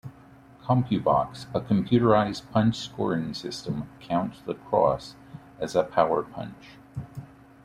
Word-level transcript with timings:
Compubox, 0.63 1.45
a 1.53 1.59
computerized 1.61 2.49
punch 2.49 2.75
scoring 2.75 3.35
system, 3.35 3.87
counts 3.99 4.41
the 4.41 4.55
cross 4.55 5.13
as 5.59 5.75
a 5.75 5.83
"power-punch". 5.83 6.79